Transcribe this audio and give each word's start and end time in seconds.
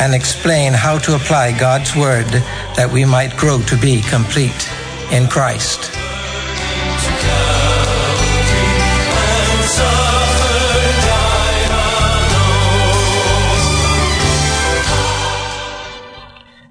and 0.00 0.14
explain 0.14 0.72
how 0.72 0.98
to 0.98 1.14
apply 1.14 1.58
God's 1.58 1.94
Word 1.94 2.26
that 2.76 2.90
we 2.92 3.04
might 3.04 3.36
grow 3.36 3.60
to 3.62 3.76
be 3.76 4.02
complete 4.02 4.68
in 5.12 5.26
Christ. 5.28 5.90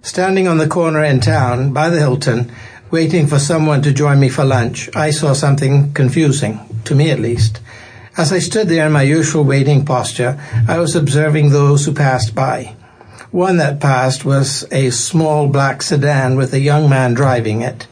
Standing 0.02 0.47
on 0.47 0.59
the 0.59 0.67
corner 0.67 1.03
in 1.03 1.19
town 1.19 1.73
by 1.73 1.89
the 1.89 1.97
Hilton, 1.97 2.52
waiting 2.91 3.25
for 3.25 3.39
someone 3.39 3.81
to 3.81 3.91
join 3.91 4.19
me 4.19 4.30
for 4.30 4.43
lunch, 4.43 4.87
I 4.95 5.09
saw 5.09 5.33
something 5.33 5.91
confusing, 5.93 6.59
to 6.85 6.93
me 6.93 7.09
at 7.09 7.19
least. 7.19 7.61
As 8.15 8.31
I 8.31 8.37
stood 8.37 8.67
there 8.67 8.85
in 8.85 8.91
my 8.91 9.02
usual 9.02 9.43
waiting 9.43 9.85
posture, 9.85 10.39
I 10.67 10.77
was 10.77 10.95
observing 10.95 11.49
those 11.49 11.85
who 11.85 11.93
passed 11.93 12.35
by. 12.35 12.75
One 13.34 13.58
that 13.58 13.80
passed 13.80 14.26
was 14.26 14.64
a 14.72 14.92
small 14.92 15.48
black 15.48 15.81
sedan 15.81 16.36
with 16.36 16.53
a 16.53 16.59
young 16.59 16.88
man 16.88 17.16
driving 17.16 17.64
it. 17.64 17.88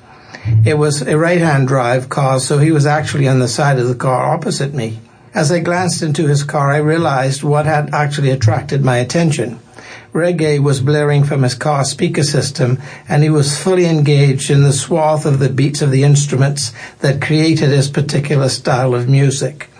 It 0.64 0.78
was 0.78 1.02
a 1.02 1.18
right-hand 1.18 1.68
drive 1.68 2.10
car, 2.10 2.40
so 2.40 2.60
he 2.60 2.70
was 2.70 2.86
actually 2.86 3.28
on 3.28 3.40
the 3.40 3.48
side 3.48 3.80
of 3.80 3.88
the 3.88 3.96
car 3.96 4.36
opposite 4.36 4.76
me. 4.76 5.00
As 5.34 5.52
I 5.52 5.58
glanced 5.58 6.04
into 6.04 6.28
his 6.28 6.44
car, 6.44 6.70
I 6.72 6.78
realized 6.78 7.42
what 7.42 7.66
had 7.66 7.92
actually 7.92 8.30
attracted 8.30 8.86
my 8.86 8.98
attention. 8.98 9.60
Reggae 10.14 10.60
was 10.60 10.80
blaring 10.80 11.24
from 11.24 11.42
his 11.42 11.56
car 11.56 11.86
speaker 11.86 12.24
system, 12.24 12.78
and 13.10 13.24
he 13.24 13.32
was 13.32 13.58
fully 13.58 13.88
engaged 13.88 14.52
in 14.52 14.62
the 14.62 14.72
swath 14.72 15.26
of 15.26 15.40
the 15.40 15.50
beats 15.50 15.82
of 15.82 15.90
the 15.90 16.04
instruments 16.04 16.72
that 17.00 17.20
created 17.20 17.70
his 17.70 17.90
particular 17.90 18.48
style 18.48 18.94
of 18.94 19.10
music. 19.10 19.71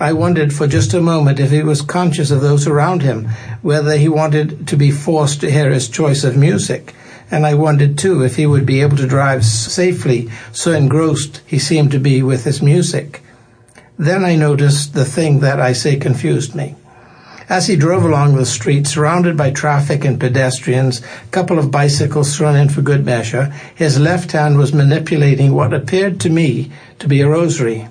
I 0.00 0.12
wondered 0.12 0.52
for 0.52 0.68
just 0.68 0.94
a 0.94 1.00
moment 1.00 1.40
if 1.40 1.50
he 1.50 1.62
was 1.62 1.82
conscious 1.82 2.30
of 2.30 2.40
those 2.40 2.68
around 2.68 3.02
him, 3.02 3.28
whether 3.62 3.96
he 3.96 4.08
wanted 4.08 4.68
to 4.68 4.76
be 4.76 4.92
forced 4.92 5.40
to 5.40 5.50
hear 5.50 5.70
his 5.70 5.88
choice 5.88 6.22
of 6.22 6.36
music. 6.36 6.94
And 7.32 7.44
I 7.44 7.54
wondered 7.54 7.98
too 7.98 8.22
if 8.22 8.36
he 8.36 8.46
would 8.46 8.64
be 8.64 8.80
able 8.80 8.96
to 8.98 9.08
drive 9.08 9.44
safely, 9.44 10.30
so 10.52 10.72
engrossed 10.72 11.40
he 11.44 11.58
seemed 11.58 11.90
to 11.90 11.98
be 11.98 12.22
with 12.22 12.44
his 12.44 12.62
music. 12.62 13.24
Then 13.98 14.24
I 14.24 14.36
noticed 14.36 14.94
the 14.94 15.04
thing 15.04 15.40
that 15.40 15.60
I 15.60 15.72
say 15.72 15.96
confused 15.96 16.54
me. 16.54 16.76
As 17.48 17.66
he 17.66 17.74
drove 17.74 18.04
along 18.04 18.36
the 18.36 18.46
street, 18.46 18.86
surrounded 18.86 19.36
by 19.36 19.50
traffic 19.50 20.04
and 20.04 20.20
pedestrians, 20.20 21.00
a 21.00 21.30
couple 21.32 21.58
of 21.58 21.72
bicycles 21.72 22.36
thrown 22.36 22.54
in 22.54 22.68
for 22.68 22.82
good 22.82 23.04
measure, 23.04 23.52
his 23.74 23.98
left 23.98 24.30
hand 24.30 24.58
was 24.58 24.72
manipulating 24.72 25.54
what 25.54 25.74
appeared 25.74 26.20
to 26.20 26.30
me 26.30 26.70
to 27.00 27.08
be 27.08 27.20
a 27.20 27.28
rosary. 27.28 27.88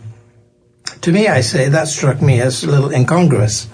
To 1.02 1.12
me, 1.12 1.28
I 1.28 1.42
say, 1.42 1.70
that 1.70 1.88
struck 1.88 2.22
me 2.22 2.42
as 2.42 2.64
a 2.64 2.70
little 2.70 2.92
incongruous. 2.92 3.68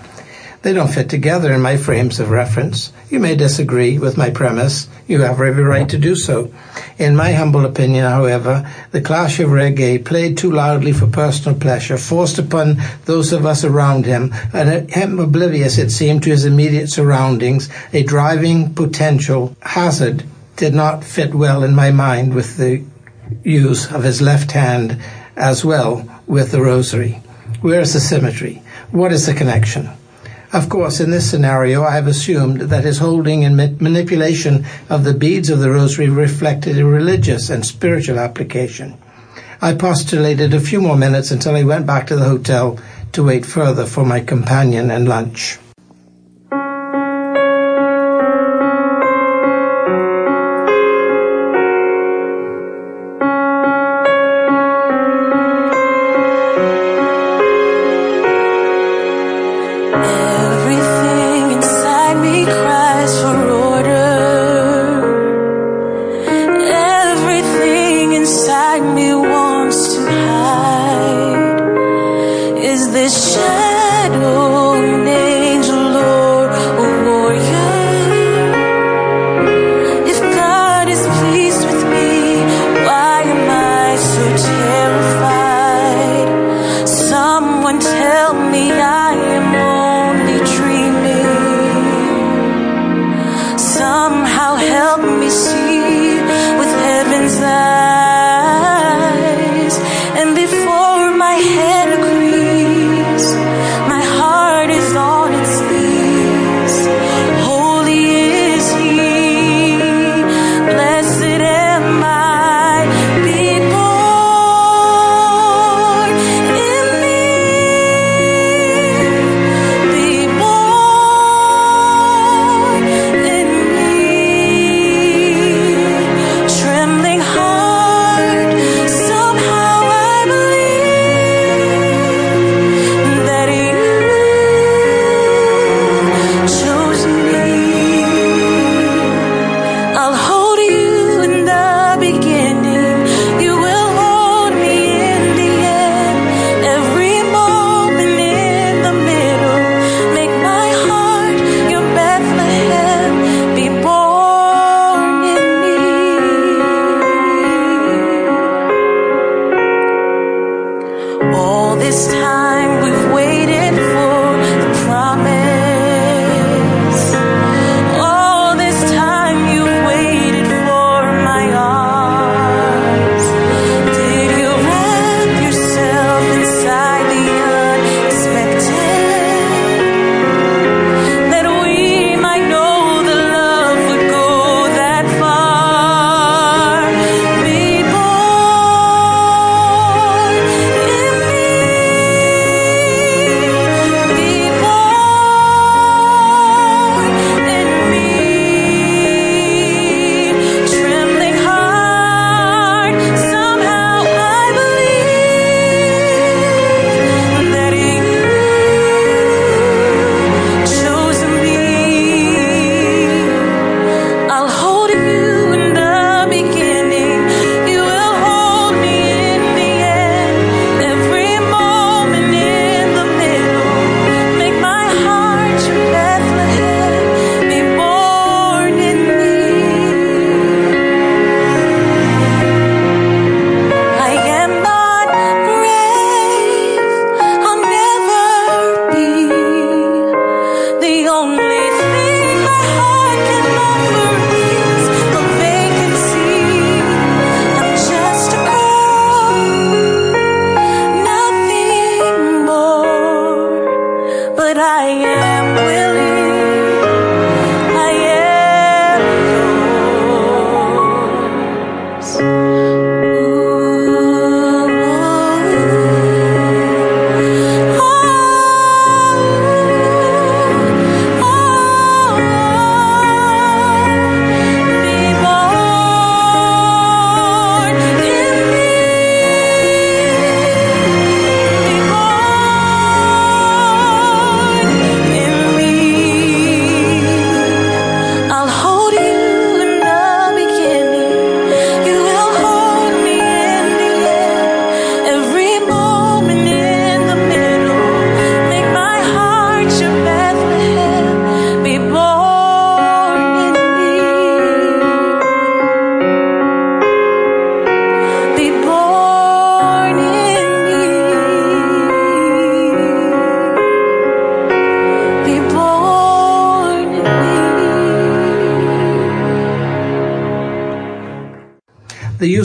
They 0.64 0.72
don't 0.72 0.94
fit 0.94 1.10
together 1.10 1.52
in 1.52 1.62
my 1.62 1.76
frames 1.76 2.22
of 2.22 2.30
reference. 2.30 2.94
You 3.10 3.20
may 3.20 3.36
disagree 3.36 4.00
with 4.00 4.18
my 4.18 4.30
premise. 4.30 4.88
You 5.08 5.20
have 5.22 5.42
every 5.42 5.64
right 5.64 5.90
to 5.90 5.98
do 5.98 6.16
so. 6.16 6.54
In 6.98 7.18
my 7.18 7.34
humble 7.34 7.66
opinion, 7.66 8.06
however, 8.06 8.70
the 8.92 9.02
clash 9.02 9.42
of 9.42 9.50
reggae 9.50 10.04
played 10.06 10.38
too 10.38 10.52
loudly 10.52 10.94
for 10.94 11.08
personal 11.08 11.60
pleasure, 11.60 11.98
forced 11.98 12.40
upon 12.40 12.78
those 13.04 13.34
of 13.34 13.46
us 13.46 13.66
around 13.66 14.06
him, 14.06 14.34
and 14.54 14.90
him 14.90 15.20
oblivious, 15.20 15.78
it 15.78 15.92
seemed, 15.92 16.24
to 16.24 16.30
his 16.30 16.46
immediate 16.46 16.90
surroundings, 16.90 17.70
a 17.92 18.04
driving 18.04 18.74
potential 18.74 19.58
hazard 19.64 20.24
did 20.56 20.74
not 20.74 21.04
fit 21.04 21.34
well 21.34 21.64
in 21.64 21.76
my 21.76 21.92
mind 21.92 22.34
with 22.34 22.56
the 22.56 22.84
use 23.44 23.92
of 23.92 24.04
his 24.04 24.22
left 24.22 24.52
hand 24.52 25.02
as 25.36 25.66
well 25.66 26.08
with 26.28 26.52
the 26.52 26.62
rosary. 26.62 27.22
Where 27.62 27.80
is 27.80 27.94
the 27.94 28.00
symmetry? 28.00 28.62
What 28.92 29.12
is 29.12 29.26
the 29.26 29.34
connection? 29.34 29.90
Of 30.54 30.70
course, 30.70 31.00
in 31.00 31.10
this 31.10 31.30
scenario, 31.30 31.84
I 31.84 31.96
have 31.96 32.06
assumed 32.06 32.62
that 32.62 32.84
his 32.84 33.00
holding 33.00 33.44
and 33.44 33.58
manipulation 33.82 34.66
of 34.90 35.04
the 35.04 35.14
beads 35.14 35.50
of 35.50 35.60
the 35.60 35.72
rosary 35.72 36.10
reflected 36.10 36.78
a 36.78 36.86
religious 36.86 37.50
and 37.50 37.66
spiritual 37.66 38.20
application. 38.20 38.96
I 39.62 39.74
postulated 39.74 40.54
a 40.54 40.60
few 40.60 40.80
more 40.82 40.98
minutes 40.98 41.32
until 41.32 41.56
I 41.56 41.64
went 41.64 41.88
back 41.88 42.06
to 42.08 42.16
the 42.16 42.26
hotel 42.26 42.78
to 43.14 43.24
wait 43.24 43.46
further 43.46 43.86
for 43.86 44.06
my 44.06 44.20
companion 44.20 44.92
and 44.92 45.08
lunch. 45.08 45.58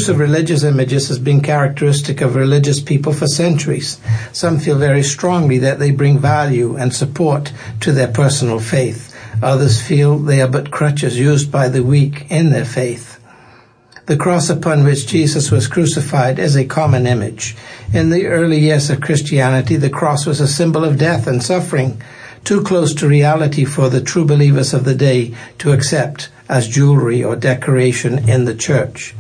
Of 0.09 0.19
religious 0.19 0.63
images 0.63 1.09
has 1.09 1.19
been 1.19 1.41
characteristic 1.41 2.21
of 2.21 2.35
religious 2.35 2.81
people 2.81 3.13
for 3.13 3.27
centuries. 3.27 4.01
Some 4.33 4.59
feel 4.59 4.79
very 4.79 5.03
strongly 5.03 5.59
that 5.59 5.79
they 5.79 5.91
bring 5.91 6.19
value 6.19 6.77
and 6.77 6.95
support 6.95 7.53
to 7.81 7.93
their 7.93 8.09
personal 8.09 8.61
faith. 8.61 9.15
Others 9.43 9.81
feel 9.81 10.19
they 10.19 10.41
are 10.41 10.49
but 10.49 10.71
crutches 10.71 11.19
used 11.19 11.53
by 11.53 11.69
the 11.69 11.83
weak 11.83 12.27
in 12.31 12.51
their 12.51 12.65
faith. 12.65 13.19
The 14.07 14.17
cross 14.17 14.49
upon 14.49 14.85
which 14.85 15.07
Jesus 15.07 15.51
was 15.51 15.69
crucified 15.69 16.39
is 16.39 16.57
a 16.57 16.65
common 16.65 17.07
image. 17.07 17.55
In 17.93 18.09
the 18.09 18.27
early 18.27 18.59
years 18.59 18.89
of 18.89 19.03
Christianity, 19.03 19.77
the 19.77 19.91
cross 19.91 20.25
was 20.25 20.41
a 20.41 20.49
symbol 20.49 20.83
of 20.83 20.99
death 20.99 21.27
and 21.27 21.43
suffering, 21.43 22.01
too 22.43 22.63
close 22.63 22.95
to 22.95 23.07
reality 23.07 23.67
for 23.67 23.91
the 23.91 24.01
true 24.01 24.25
believers 24.25 24.73
of 24.73 24.85
the 24.85 24.95
day 24.95 25.35
to 25.59 25.73
accept 25.73 26.31
as 26.49 26.67
jewelry 26.69 27.23
or 27.23 27.37
decoration 27.37 28.27
in 28.29 28.47
the 28.47 28.55
church. 28.55 29.15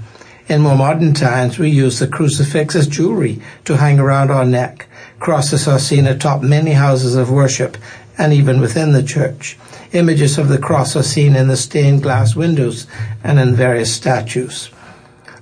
In 0.48 0.62
more 0.62 0.76
modern 0.76 1.12
times, 1.12 1.58
we 1.58 1.68
use 1.68 1.98
the 1.98 2.06
crucifix 2.06 2.74
as 2.74 2.86
jewelry 2.86 3.42
to 3.66 3.76
hang 3.76 3.98
around 3.98 4.30
our 4.30 4.46
neck. 4.46 4.86
Crosses 5.20 5.68
are 5.68 5.78
seen 5.78 6.06
atop 6.06 6.40
many 6.42 6.72
houses 6.72 7.16
of 7.16 7.30
worship 7.30 7.76
and 8.16 8.32
even 8.32 8.58
within 8.58 8.92
the 8.92 9.02
church. 9.02 9.58
Images 9.92 10.38
of 10.38 10.48
the 10.48 10.56
cross 10.56 10.96
are 10.96 11.02
seen 11.02 11.36
in 11.36 11.48
the 11.48 11.56
stained 11.56 12.02
glass 12.02 12.34
windows 12.34 12.86
and 13.22 13.38
in 13.38 13.56
various 13.56 13.94
statues. 13.94 14.70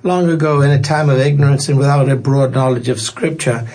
Long 0.03 0.29
ago, 0.29 0.61
in 0.61 0.71
a 0.71 0.83
time 0.83 1.09
of 1.09 1.21
ignorance 1.21 1.69
and 1.69 1.79
without 1.79 2.09
a 2.09 2.17
broad 2.17 2.53
knowledge 2.53 2.89
of 2.89 3.01
Scripture, 3.01 3.69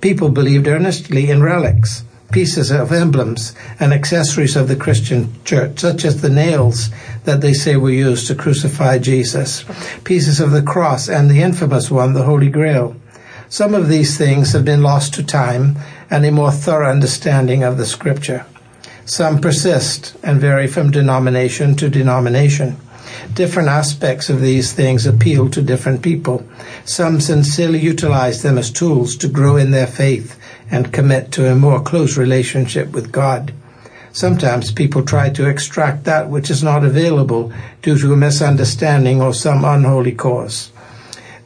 people 0.00 0.28
believed 0.28 0.68
earnestly 0.68 1.30
in 1.30 1.42
relics 1.42 2.04
pieces 2.32 2.70
of 2.70 2.92
emblems 2.92 3.54
and 3.78 3.92
accessories 3.92 4.56
of 4.56 4.68
the 4.68 4.76
Christian 4.76 5.32
church, 5.44 5.78
such 5.78 6.04
as 6.04 6.20
the 6.20 6.28
nails 6.28 6.90
that 7.24 7.40
they 7.40 7.52
say 7.52 7.76
were 7.76 7.90
used 7.90 8.26
to 8.26 8.34
crucify 8.34 8.98
Jesus, 8.98 9.64
pieces 10.04 10.40
of 10.40 10.50
the 10.50 10.62
cross, 10.62 11.08
and 11.08 11.30
the 11.30 11.42
infamous 11.42 11.90
one, 11.90 12.12
the 12.12 12.24
Holy 12.24 12.48
Grail. 12.48 12.96
Some 13.48 13.74
of 13.74 13.88
these 13.88 14.18
things 14.18 14.52
have 14.52 14.64
been 14.64 14.82
lost 14.82 15.14
to 15.14 15.22
time 15.22 15.76
and 16.10 16.24
a 16.24 16.32
more 16.32 16.50
thorough 16.50 16.90
understanding 16.90 17.62
of 17.62 17.78
the 17.78 17.86
Scripture. 17.86 18.44
Some 19.04 19.40
persist 19.40 20.16
and 20.24 20.40
vary 20.40 20.66
from 20.66 20.90
denomination 20.90 21.76
to 21.76 21.88
denomination. 21.88 22.76
Different 23.34 23.68
aspects 23.68 24.28
of 24.28 24.40
these 24.40 24.72
things 24.72 25.06
appeal 25.06 25.48
to 25.50 25.62
different 25.62 26.02
people. 26.02 26.44
Some 26.84 27.20
sincerely 27.20 27.78
utilize 27.78 28.42
them 28.42 28.58
as 28.58 28.70
tools 28.70 29.16
to 29.18 29.28
grow 29.28 29.56
in 29.56 29.70
their 29.70 29.86
faith 29.86 30.36
and 30.70 30.92
commit 30.92 31.32
to 31.32 31.50
a 31.50 31.54
more 31.54 31.80
close 31.80 32.16
relationship 32.16 32.92
with 32.92 33.12
God. 33.12 33.52
Sometimes 34.12 34.72
people 34.72 35.02
try 35.02 35.28
to 35.30 35.48
extract 35.48 36.04
that 36.04 36.30
which 36.30 36.50
is 36.50 36.62
not 36.62 36.84
available 36.84 37.52
due 37.82 37.98
to 37.98 38.12
a 38.12 38.16
misunderstanding 38.16 39.20
or 39.20 39.34
some 39.34 39.64
unholy 39.64 40.12
cause. 40.12 40.72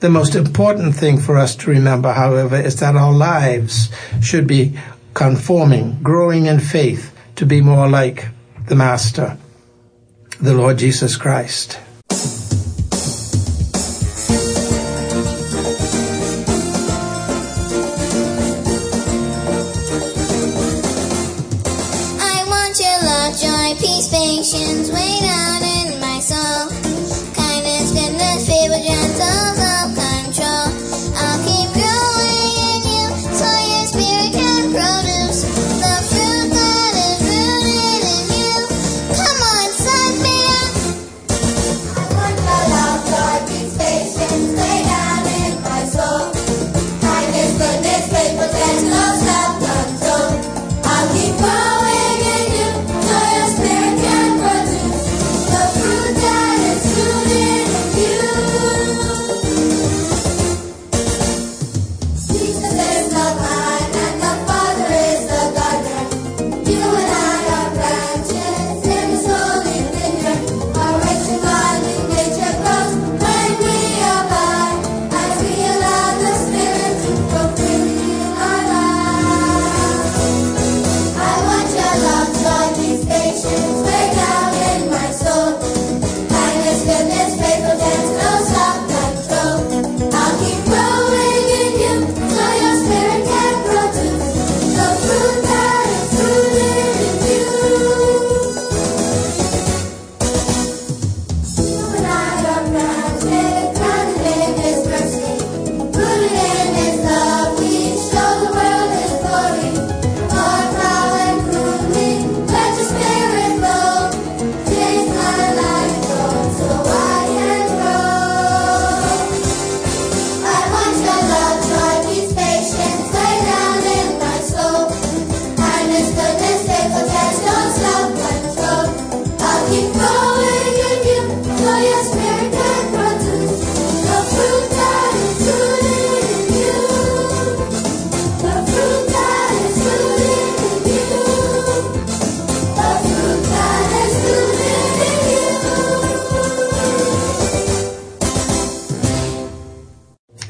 The 0.00 0.08
most 0.08 0.34
important 0.34 0.94
thing 0.94 1.18
for 1.18 1.36
us 1.36 1.54
to 1.56 1.70
remember, 1.70 2.12
however, 2.12 2.56
is 2.56 2.80
that 2.80 2.96
our 2.96 3.12
lives 3.12 3.90
should 4.22 4.46
be 4.46 4.78
conforming, 5.14 5.98
growing 6.02 6.46
in 6.46 6.60
faith 6.60 7.14
to 7.36 7.44
be 7.44 7.60
more 7.60 7.88
like 7.88 8.28
the 8.66 8.76
Master, 8.76 9.36
the 10.40 10.54
Lord 10.54 10.78
Jesus 10.78 11.16
Christ. 11.16 11.78
expansions 24.12 24.90
wait 24.90 25.22
up. 25.22 25.29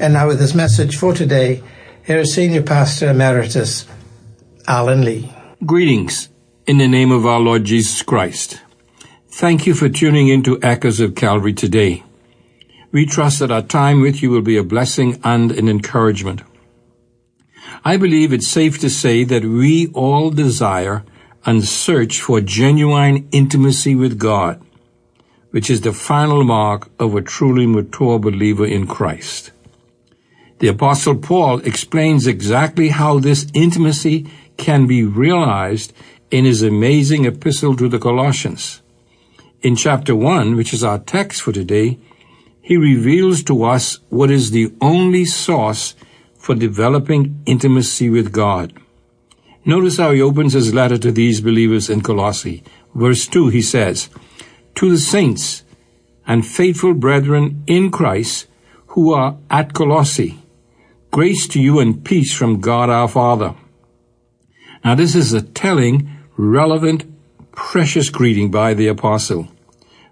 And 0.01 0.15
now 0.15 0.25
with 0.25 0.39
his 0.39 0.55
message 0.55 0.97
for 0.97 1.13
today, 1.13 1.61
here 2.07 2.17
is 2.17 2.33
Senior 2.33 2.63
Pastor 2.63 3.11
Emeritus 3.11 3.85
Alan 4.67 5.05
Lee. 5.05 5.31
Greetings 5.63 6.27
in 6.65 6.79
the 6.79 6.87
name 6.87 7.11
of 7.11 7.27
our 7.27 7.39
Lord 7.39 7.65
Jesus 7.65 8.01
Christ. 8.01 8.61
Thank 9.29 9.67
you 9.67 9.75
for 9.75 9.89
tuning 9.89 10.27
in 10.27 10.41
to 10.41 10.57
Echoes 10.63 10.99
of 10.99 11.13
Calvary 11.13 11.53
today. 11.53 12.03
We 12.91 13.05
trust 13.05 13.37
that 13.41 13.51
our 13.51 13.61
time 13.61 14.01
with 14.01 14.23
you 14.23 14.31
will 14.31 14.41
be 14.41 14.57
a 14.57 14.63
blessing 14.63 15.21
and 15.23 15.51
an 15.51 15.69
encouragement. 15.69 16.41
I 17.85 17.97
believe 17.97 18.33
it's 18.33 18.47
safe 18.47 18.79
to 18.79 18.89
say 18.89 19.23
that 19.25 19.45
we 19.45 19.85
all 19.93 20.31
desire 20.31 21.03
and 21.45 21.63
search 21.63 22.19
for 22.19 22.41
genuine 22.41 23.29
intimacy 23.31 23.93
with 23.93 24.17
God, 24.17 24.65
which 25.51 25.69
is 25.69 25.81
the 25.81 25.93
final 25.93 26.43
mark 26.43 26.89
of 26.97 27.13
a 27.13 27.21
truly 27.21 27.67
mature 27.67 28.17
believer 28.17 28.65
in 28.65 28.87
Christ. 28.87 29.51
The 30.61 30.67
Apostle 30.67 31.15
Paul 31.15 31.57
explains 31.61 32.27
exactly 32.27 32.89
how 32.89 33.17
this 33.17 33.47
intimacy 33.55 34.27
can 34.57 34.85
be 34.85 35.03
realized 35.03 35.91
in 36.29 36.45
his 36.45 36.61
amazing 36.61 37.25
epistle 37.25 37.75
to 37.77 37.89
the 37.89 37.97
Colossians. 37.97 38.83
In 39.63 39.75
chapter 39.75 40.15
1, 40.15 40.55
which 40.55 40.71
is 40.71 40.83
our 40.83 40.99
text 40.99 41.41
for 41.41 41.51
today, 41.51 41.97
he 42.61 42.77
reveals 42.77 43.41
to 43.45 43.63
us 43.63 44.01
what 44.09 44.29
is 44.29 44.51
the 44.51 44.71
only 44.79 45.25
source 45.25 45.95
for 46.37 46.53
developing 46.53 47.41
intimacy 47.47 48.11
with 48.11 48.31
God. 48.31 48.71
Notice 49.65 49.97
how 49.97 50.11
he 50.11 50.21
opens 50.21 50.53
his 50.53 50.75
letter 50.75 50.99
to 50.99 51.11
these 51.11 51.41
believers 51.41 51.89
in 51.89 52.01
Colossae. 52.01 52.63
Verse 52.93 53.25
2, 53.25 53.47
he 53.47 53.63
says, 53.63 54.09
To 54.75 54.91
the 54.91 54.99
saints 54.99 55.63
and 56.27 56.45
faithful 56.45 56.93
brethren 56.93 57.63
in 57.65 57.89
Christ 57.89 58.45
who 58.89 59.11
are 59.11 59.37
at 59.49 59.73
Colossae. 59.73 60.37
Grace 61.11 61.45
to 61.45 61.61
you 61.61 61.81
and 61.81 62.05
peace 62.05 62.33
from 62.33 62.61
God 62.61 62.89
our 62.89 63.09
Father. 63.09 63.53
Now 64.81 64.95
this 64.95 65.13
is 65.13 65.33
a 65.33 65.41
telling, 65.41 66.09
relevant, 66.37 67.03
precious 67.51 68.09
greeting 68.09 68.49
by 68.49 68.73
the 68.73 68.87
apostle. 68.87 69.49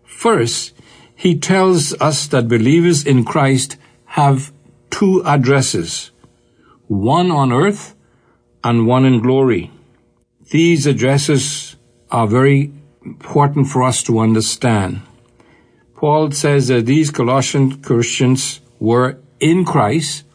First, 0.03 0.73
he 1.15 1.39
tells 1.39 1.93
us 2.01 2.27
that 2.27 2.49
believers 2.49 3.05
in 3.05 3.23
Christ 3.23 3.77
have 4.07 4.51
two 4.89 5.23
addresses, 5.25 6.11
one 6.87 7.31
on 7.31 7.53
earth 7.53 7.95
and 8.61 8.85
one 8.85 9.05
in 9.05 9.21
glory. 9.21 9.71
These 10.51 10.85
addresses 10.85 11.77
are 12.11 12.27
very 12.27 12.73
important 13.05 13.67
for 13.67 13.83
us 13.83 14.03
to 14.03 14.19
understand. 14.19 15.01
Paul 15.95 16.31
says 16.31 16.67
that 16.67 16.87
these 16.87 17.09
Colossian 17.09 17.81
Christians 17.81 18.59
were 18.79 19.17
in 19.39 19.63
Christ 19.63 20.25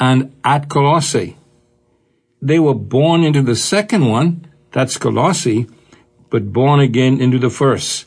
and 0.00 0.34
at 0.42 0.68
Colossae. 0.70 1.36
They 2.42 2.58
were 2.58 2.74
born 2.74 3.22
into 3.22 3.42
the 3.42 3.54
second 3.54 4.08
one, 4.08 4.46
that's 4.72 4.96
Colossae, 4.96 5.66
but 6.30 6.52
born 6.52 6.80
again 6.80 7.20
into 7.20 7.38
the 7.38 7.50
first, 7.50 8.06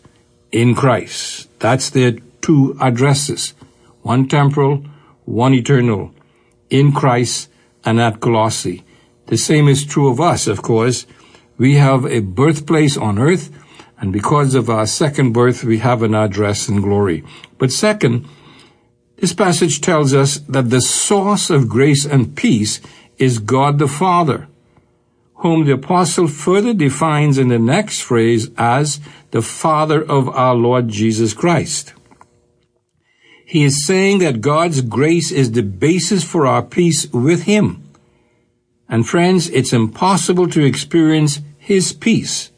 in 0.51 0.73
Christ. 0.73 1.47
That's 1.59 1.91
their 1.91 2.13
two 2.41 2.75
addresses, 2.81 3.53
one 4.01 4.27
temporal, 4.27 4.83
one 5.25 5.53
eternal, 5.53 6.11
in 6.69 6.91
Christ 6.91 7.49
and 7.85 8.01
at 8.01 8.19
Colossae. 8.19 8.83
The 9.27 9.37
same 9.37 9.67
is 9.67 9.85
true 9.85 10.09
of 10.09 10.19
us, 10.19 10.47
of 10.47 10.61
course. 10.61 11.05
We 11.57 11.75
have 11.75 12.05
a 12.05 12.19
birthplace 12.21 12.97
on 12.97 13.19
earth, 13.19 13.51
and 13.99 14.11
because 14.11 14.55
of 14.55 14.69
our 14.69 14.87
second 14.87 15.33
birth, 15.33 15.63
we 15.63 15.77
have 15.79 16.01
an 16.01 16.15
address 16.15 16.67
in 16.67 16.81
glory. 16.81 17.23
But 17.57 17.71
second, 17.71 18.27
this 19.17 19.33
passage 19.33 19.79
tells 19.79 20.13
us 20.13 20.39
that 20.49 20.69
the 20.69 20.81
source 20.81 21.49
of 21.49 21.69
grace 21.69 22.05
and 22.05 22.35
peace 22.35 22.81
is 23.17 23.39
God 23.39 23.79
the 23.79 23.87
Father, 23.87 24.47
whom 25.35 25.65
the 25.65 25.73
apostle 25.73 26.27
further 26.27 26.73
defines 26.73 27.37
in 27.37 27.47
the 27.47 27.59
next 27.59 28.01
phrase 28.01 28.49
as 28.57 28.99
the 29.31 29.41
Father 29.41 30.03
of 30.03 30.27
our 30.29 30.55
Lord 30.55 30.89
Jesus 30.89 31.33
Christ. 31.33 31.93
He 33.45 33.63
is 33.63 33.85
saying 33.85 34.19
that 34.19 34.41
God's 34.41 34.81
grace 34.81 35.31
is 35.31 35.51
the 35.51 35.63
basis 35.63 36.23
for 36.23 36.47
our 36.47 36.63
peace 36.63 37.07
with 37.13 37.43
Him. 37.43 37.83
And 38.89 39.07
friends, 39.07 39.49
it's 39.49 39.73
impossible 39.73 40.49
to 40.49 40.65
experience 40.65 41.39
His 41.57 41.93
peace 41.93 42.51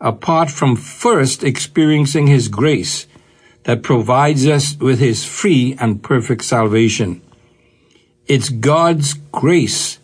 apart 0.00 0.50
from 0.50 0.76
first 0.76 1.42
experiencing 1.42 2.28
His 2.28 2.48
grace 2.48 3.07
that 3.68 3.82
provides 3.82 4.46
us 4.46 4.78
with 4.78 4.98
His 4.98 5.26
free 5.26 5.76
and 5.78 6.02
perfect 6.02 6.42
salvation. 6.42 7.20
It's 8.26 8.48
God's 8.48 9.12
grace 9.12 9.98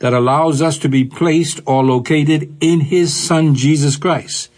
that 0.00 0.12
allows 0.12 0.60
us 0.60 0.78
to 0.78 0.88
be 0.88 1.04
placed 1.04 1.60
or 1.64 1.84
located 1.84 2.56
in 2.60 2.80
His 2.80 3.14
Son 3.14 3.54
Jesus 3.54 3.96
Christ. 3.96 4.50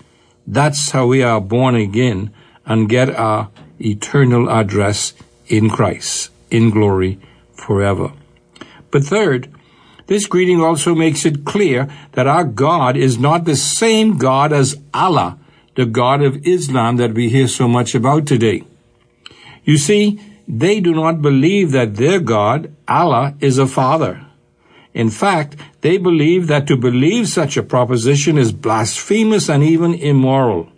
That's 0.47 0.93
how 0.93 1.07
we 1.07 1.23
are 1.23 1.39
born 1.39 1.75
again 1.75 2.33
and 2.65 2.89
get 2.89 3.15
our 3.15 3.51
eternal 3.79 4.49
address 4.49 5.13
in 5.49 5.69
Christ, 5.69 6.31
in 6.51 6.71
glory 6.71 7.21
forever. 7.53 8.15
But 8.91 9.05
third, 9.05 9.53
this 10.07 10.25
greeting 10.25 10.63
also 10.63 10.95
makes 10.95 11.27
it 11.27 11.45
clear 11.45 11.91
that 12.13 12.27
our 12.27 12.45
God 12.45 12.97
is 12.97 13.19
not 13.19 13.45
the 13.45 13.55
same 13.57 14.17
God 14.17 14.55
as 14.55 14.81
Allah 14.95 15.39
the 15.77 15.87
God 15.87 16.23
of 16.23 16.45
Islam 16.47 16.97
that 16.97 17.15
we 17.15 17.29
hear 17.29 17.47
so 17.47 17.69
much 17.69 17.95
about 17.95 18.27
today. 18.27 18.65
You 19.65 19.77
see, 19.77 20.21
they 20.49 20.81
do 20.81 20.95
not 20.95 21.23
believe 21.23 21.73
that 21.73 21.97
their 21.97 22.19
God, 22.19 22.75
Allah, 22.89 23.35
is 23.41 23.59
a 23.59 23.67
father. 23.67 24.27
In 24.95 25.11
fact, 25.11 25.57
they 25.83 25.99
believe 25.99 26.47
that 26.47 26.67
to 26.69 26.77
believe 26.77 27.29
such 27.29 27.57
a 27.57 27.63
proposition 27.63 28.39
is 28.39 28.53
blasphemous 28.53 29.51
and 29.51 29.63
even 29.63 29.93
immoral. 29.95 30.71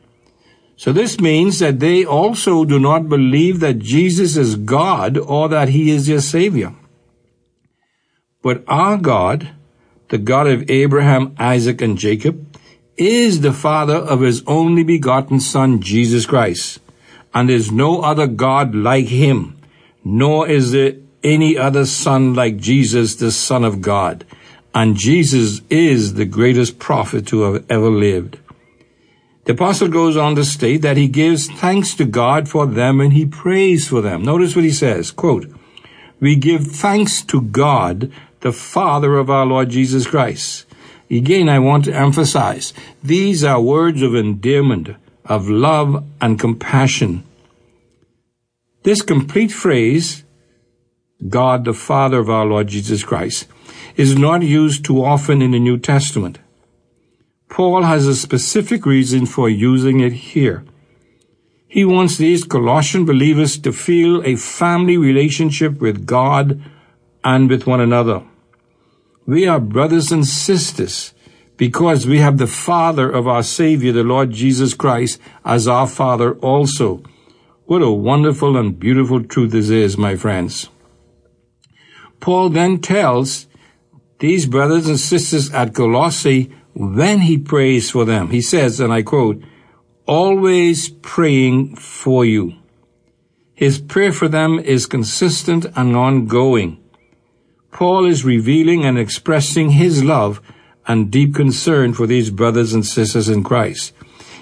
So 0.74 0.92
this 0.92 1.20
means 1.20 1.58
that 1.60 1.80
they 1.80 2.04
also 2.04 2.64
do 2.64 2.80
not 2.80 3.08
believe 3.08 3.60
that 3.60 3.78
Jesus 3.78 4.36
is 4.36 4.56
God 4.56 5.16
or 5.16 5.48
that 5.48 5.68
he 5.68 5.90
is 5.90 6.06
their 6.06 6.20
Savior. 6.20 6.74
But 8.42 8.64
our 8.66 8.96
God, 8.96 9.50
the 10.08 10.18
God 10.18 10.46
of 10.46 10.68
Abraham, 10.70 11.34
Isaac, 11.38 11.80
and 11.80 11.98
Jacob, 11.98 12.47
is 12.98 13.40
the 13.40 13.52
Father 13.52 13.94
of 13.94 14.20
his 14.20 14.42
only 14.46 14.82
begotten 14.82 15.40
Son, 15.40 15.80
Jesus 15.80 16.26
Christ. 16.26 16.80
And 17.32 17.48
there's 17.48 17.70
no 17.70 18.02
other 18.02 18.26
God 18.26 18.74
like 18.74 19.06
him, 19.06 19.58
nor 20.04 20.48
is 20.48 20.72
there 20.72 20.96
any 21.22 21.56
other 21.56 21.86
Son 21.86 22.34
like 22.34 22.56
Jesus, 22.56 23.14
the 23.14 23.30
Son 23.30 23.64
of 23.64 23.80
God. 23.80 24.24
And 24.74 24.96
Jesus 24.96 25.60
is 25.70 26.14
the 26.14 26.24
greatest 26.24 26.78
prophet 26.78 27.26
to 27.28 27.42
have 27.42 27.64
ever 27.70 27.90
lived. 27.90 28.38
The 29.44 29.52
apostle 29.52 29.88
goes 29.88 30.16
on 30.16 30.34
to 30.34 30.44
state 30.44 30.82
that 30.82 30.98
he 30.98 31.08
gives 31.08 31.48
thanks 31.48 31.94
to 31.94 32.04
God 32.04 32.48
for 32.48 32.66
them 32.66 33.00
and 33.00 33.14
he 33.14 33.24
prays 33.24 33.88
for 33.88 34.02
them. 34.02 34.22
Notice 34.22 34.54
what 34.54 34.64
he 34.64 34.70
says, 34.70 35.10
quote, 35.10 35.50
We 36.20 36.36
give 36.36 36.66
thanks 36.66 37.22
to 37.22 37.40
God, 37.40 38.12
the 38.40 38.52
Father 38.52 39.16
of 39.16 39.30
our 39.30 39.46
Lord 39.46 39.70
Jesus 39.70 40.06
Christ 40.06 40.66
Again, 41.10 41.48
I 41.48 41.58
want 41.58 41.86
to 41.86 41.94
emphasize 41.94 42.74
these 43.02 43.42
are 43.42 43.60
words 43.60 44.02
of 44.02 44.14
endearment, 44.14 44.90
of 45.24 45.48
love 45.48 46.04
and 46.20 46.38
compassion. 46.38 47.24
This 48.82 49.00
complete 49.02 49.50
phrase, 49.50 50.24
God 51.28 51.64
the 51.64 51.72
Father 51.72 52.18
of 52.18 52.28
our 52.28 52.44
Lord 52.44 52.68
Jesus 52.68 53.04
Christ, 53.04 53.46
is 53.96 54.18
not 54.18 54.42
used 54.42 54.84
too 54.84 55.04
often 55.04 55.40
in 55.40 55.52
the 55.52 55.58
New 55.58 55.78
Testament. 55.78 56.38
Paul 57.48 57.82
has 57.82 58.06
a 58.06 58.14
specific 58.14 58.84
reason 58.84 59.24
for 59.26 59.48
using 59.48 60.00
it 60.00 60.12
here. 60.12 60.64
He 61.66 61.84
wants 61.84 62.16
these 62.16 62.44
Colossian 62.44 63.04
believers 63.04 63.58
to 63.58 63.72
feel 63.72 64.22
a 64.24 64.36
family 64.36 64.96
relationship 64.96 65.80
with 65.80 66.06
God 66.06 66.62
and 67.24 67.50
with 67.50 67.66
one 67.66 67.80
another. 67.80 68.22
We 69.28 69.46
are 69.46 69.60
brothers 69.60 70.10
and 70.10 70.26
sisters 70.26 71.12
because 71.58 72.06
we 72.06 72.18
have 72.20 72.38
the 72.38 72.46
Father 72.46 73.10
of 73.10 73.28
our 73.28 73.42
Savior, 73.42 73.92
the 73.92 74.02
Lord 74.02 74.30
Jesus 74.30 74.72
Christ, 74.72 75.20
as 75.44 75.68
our 75.68 75.86
Father 75.86 76.32
also. 76.36 77.02
What 77.66 77.82
a 77.82 77.90
wonderful 77.90 78.56
and 78.56 78.80
beautiful 78.80 79.22
truth 79.22 79.52
this 79.52 79.68
is, 79.68 79.98
my 79.98 80.16
friends. 80.16 80.70
Paul 82.20 82.48
then 82.48 82.80
tells 82.80 83.48
these 84.18 84.46
brothers 84.46 84.88
and 84.88 84.98
sisters 84.98 85.52
at 85.52 85.74
Colossae 85.74 86.50
when 86.72 87.20
he 87.20 87.36
prays 87.36 87.90
for 87.90 88.06
them. 88.06 88.30
He 88.30 88.40
says, 88.40 88.80
and 88.80 88.90
I 88.90 89.02
quote, 89.02 89.42
always 90.06 90.88
praying 90.88 91.76
for 91.76 92.24
you. 92.24 92.54
His 93.54 93.78
prayer 93.78 94.14
for 94.14 94.28
them 94.28 94.58
is 94.58 94.86
consistent 94.86 95.66
and 95.76 95.94
ongoing. 95.94 96.82
Paul 97.70 98.06
is 98.06 98.24
revealing 98.24 98.84
and 98.84 98.98
expressing 98.98 99.70
his 99.70 100.02
love 100.02 100.40
and 100.86 101.10
deep 101.10 101.34
concern 101.34 101.92
for 101.92 102.06
these 102.06 102.30
brothers 102.30 102.72
and 102.72 102.84
sisters 102.84 103.28
in 103.28 103.44
Christ. 103.44 103.92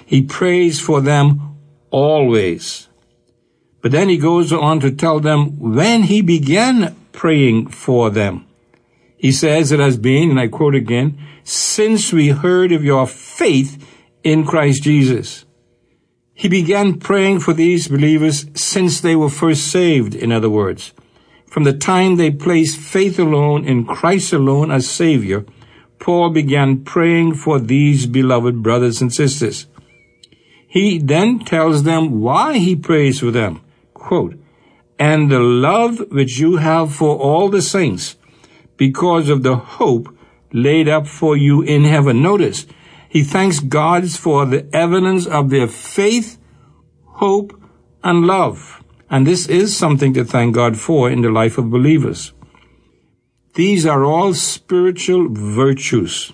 He 0.05 0.21
prays 0.21 0.79
for 0.79 1.01
them 1.01 1.57
always. 1.91 2.87
But 3.81 3.91
then 3.91 4.09
he 4.09 4.17
goes 4.17 4.51
on 4.51 4.79
to 4.79 4.91
tell 4.91 5.19
them 5.19 5.59
when 5.59 6.03
he 6.03 6.21
began 6.21 6.95
praying 7.11 7.67
for 7.67 8.09
them. 8.09 8.45
He 9.17 9.31
says 9.31 9.71
it 9.71 9.79
has 9.79 9.97
been, 9.97 10.29
and 10.29 10.39
I 10.39 10.47
quote 10.47 10.75
again, 10.75 11.17
since 11.43 12.13
we 12.13 12.29
heard 12.29 12.71
of 12.71 12.83
your 12.83 13.07
faith 13.07 13.83
in 14.23 14.45
Christ 14.45 14.83
Jesus. 14.83 15.45
He 16.33 16.47
began 16.47 16.99
praying 16.99 17.39
for 17.39 17.53
these 17.53 17.87
believers 17.87 18.45
since 18.53 19.01
they 19.01 19.15
were 19.15 19.29
first 19.29 19.67
saved, 19.67 20.13
in 20.13 20.31
other 20.31 20.49
words. 20.49 20.93
From 21.57 21.63
the 21.63 21.73
time 21.73 22.17
they 22.17 22.29
placed 22.29 22.77
faith 22.77 23.17
alone 23.17 23.65
in 23.65 23.83
Christ 23.83 24.31
alone 24.31 24.69
as 24.69 24.87
Savior, 24.87 25.43
Paul 25.97 26.29
began 26.29 26.83
praying 26.83 27.33
for 27.33 27.59
these 27.59 28.05
beloved 28.05 28.61
brothers 28.61 29.01
and 29.01 29.11
sisters. 29.11 29.65
He 30.67 30.99
then 30.99 31.39
tells 31.39 31.81
them 31.81 32.21
why 32.21 32.59
he 32.59 32.75
prays 32.75 33.21
for 33.21 33.31
them. 33.31 33.61
Quote, 33.95 34.35
and 34.99 35.31
the 35.31 35.39
love 35.39 35.99
which 36.11 36.37
you 36.37 36.57
have 36.57 36.93
for 36.93 37.17
all 37.17 37.49
the 37.49 37.63
saints, 37.63 38.17
because 38.77 39.27
of 39.27 39.41
the 39.41 39.55
hope 39.55 40.15
laid 40.53 40.87
up 40.87 41.07
for 41.07 41.35
you 41.35 41.63
in 41.63 41.85
heaven. 41.85 42.21
Notice, 42.21 42.67
he 43.09 43.23
thanks 43.23 43.61
God 43.61 44.11
for 44.11 44.45
the 44.45 44.69
evidence 44.75 45.25
of 45.25 45.49
their 45.49 45.67
faith, 45.67 46.37
hope, 47.15 47.59
and 48.03 48.27
love. 48.27 48.76
And 49.09 49.25
this 49.25 49.47
is 49.47 49.75
something 49.75 50.13
to 50.13 50.25
thank 50.25 50.55
God 50.55 50.77
for 50.77 51.09
in 51.09 51.21
the 51.21 51.29
life 51.29 51.57
of 51.57 51.69
believers. 51.69 52.33
These 53.55 53.85
are 53.85 54.03
all 54.03 54.33
spiritual 54.33 55.29
virtues, 55.29 56.33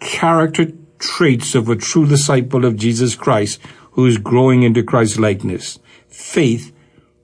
character 0.00 0.72
traits 0.98 1.54
of 1.54 1.68
a 1.68 1.76
true 1.76 2.06
disciple 2.06 2.64
of 2.64 2.76
Jesus 2.76 3.14
Christ 3.14 3.60
who 3.92 4.06
is 4.06 4.18
growing 4.18 4.62
into 4.62 4.82
Christ's 4.82 5.18
likeness, 5.18 5.78
faith, 6.08 6.72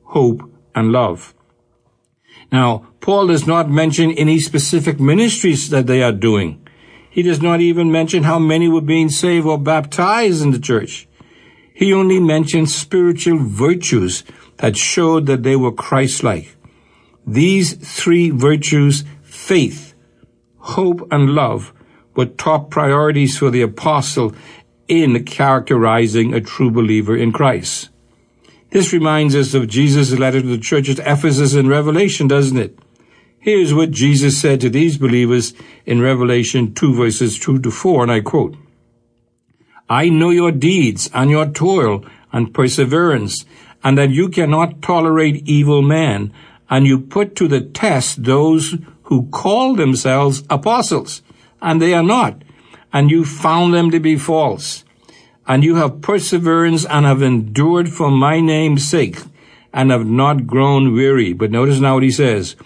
hope, 0.05 0.51
and 0.75 0.92
love. 0.92 1.35
Now, 2.51 2.87
Paul 3.01 3.27
does 3.27 3.46
not 3.46 3.70
mention 3.70 4.12
any 4.12 4.38
specific 4.38 4.99
ministries 4.99 5.68
that 5.70 5.87
they 5.87 6.03
are 6.03 6.12
doing. 6.12 6.66
He 7.11 7.22
does 7.22 7.42
not 7.42 7.61
even 7.61 7.90
mention 7.90 8.22
how 8.22 8.38
many 8.38 8.68
were 8.68 8.81
being 8.81 9.09
saved 9.09 9.46
or 9.46 9.59
baptized 9.59 10.42
in 10.42 10.51
the 10.51 10.59
church. 10.59 11.09
He 11.75 11.92
only 11.92 12.20
mentions 12.20 12.75
spiritual 12.75 13.38
virtues 13.38 14.25
that 14.58 14.76
showed 14.76 15.26
that 15.26 15.42
they 15.42 15.56
were 15.56 15.72
Christ-like. 15.72 16.56
These 17.26 17.74
three 17.74 18.30
virtues, 18.30 19.04
faith, 19.22 19.94
hope, 20.58 21.06
and 21.10 21.30
love, 21.30 21.72
were 22.14 22.26
top 22.26 22.70
priorities 22.70 23.36
for 23.36 23.50
the 23.50 23.62
apostle 23.62 24.34
in 24.88 25.24
characterizing 25.24 26.32
a 26.32 26.40
true 26.40 26.70
believer 26.70 27.16
in 27.16 27.32
Christ. 27.32 27.90
This 28.70 28.92
reminds 28.92 29.34
us 29.34 29.54
of 29.54 29.68
Jesus' 29.68 30.18
letter 30.18 30.40
to 30.40 30.46
the 30.46 30.58
church 30.58 30.88
at 30.88 30.98
Ephesus 31.00 31.54
in 31.54 31.68
Revelation, 31.68 32.28
doesn't 32.28 32.58
it? 32.58 32.78
Here's 33.38 33.72
what 33.72 33.92
Jesus 33.92 34.40
said 34.40 34.60
to 34.60 34.70
these 34.70 34.98
believers 34.98 35.54
in 35.84 36.00
Revelation 36.00 36.74
2 36.74 36.94
verses 36.94 37.38
2 37.38 37.60
to 37.60 37.70
4, 37.70 38.02
and 38.02 38.12
I 38.12 38.20
quote, 38.20 38.56
I 39.88 40.08
know 40.08 40.30
your 40.30 40.50
deeds 40.50 41.08
and 41.14 41.30
your 41.30 41.46
toil 41.46 42.04
and 42.32 42.52
perseverance, 42.52 43.44
and 43.82 43.96
that 43.98 44.10
you 44.10 44.28
cannot 44.28 44.82
tolerate 44.82 45.48
evil 45.48 45.82
men, 45.82 46.32
and 46.68 46.86
you 46.86 46.98
put 46.98 47.36
to 47.36 47.48
the 47.48 47.60
test 47.60 48.24
those 48.24 48.76
who 49.04 49.28
call 49.30 49.74
themselves 49.74 50.42
apostles, 50.50 51.22
and 51.62 51.80
they 51.80 51.94
are 51.94 52.02
not, 52.02 52.42
and 52.92 53.10
you 53.10 53.24
found 53.24 53.72
them 53.72 53.90
to 53.90 54.00
be 54.00 54.16
false. 54.16 54.84
And 55.46 55.62
you 55.62 55.76
have 55.76 56.00
perseverance 56.00 56.84
and 56.84 57.06
have 57.06 57.22
endured 57.22 57.88
for 57.92 58.10
my 58.10 58.40
name's 58.40 58.88
sake, 58.88 59.18
and 59.72 59.90
have 59.90 60.06
not 60.06 60.46
grown 60.46 60.92
weary. 60.92 61.32
But 61.32 61.50
notice 61.50 61.78
now 61.78 61.94
what 61.94 62.02
he 62.02 62.10
says, 62.10 62.56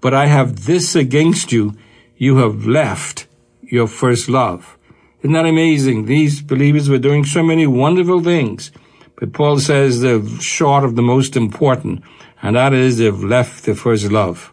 but 0.00 0.12
I 0.12 0.26
have 0.26 0.66
this 0.66 0.94
against 0.94 1.52
you, 1.52 1.74
you 2.16 2.36
have 2.38 2.66
left 2.66 3.26
your 3.62 3.86
first 3.86 4.28
love. 4.28 4.76
Isn't 5.20 5.32
that 5.32 5.46
amazing? 5.46 6.04
These 6.04 6.42
believers 6.42 6.88
were 6.88 6.98
doing 6.98 7.24
so 7.24 7.42
many 7.42 7.66
wonderful 7.66 8.22
things, 8.22 8.70
but 9.16 9.32
Paul 9.32 9.58
says 9.58 10.00
they've 10.00 10.42
short 10.42 10.84
of 10.84 10.94
the 10.94 11.02
most 11.02 11.36
important, 11.36 12.02
and 12.42 12.56
that 12.56 12.72
is 12.72 12.98
they've 12.98 13.24
left 13.24 13.64
their 13.64 13.74
first 13.74 14.12
love. 14.12 14.52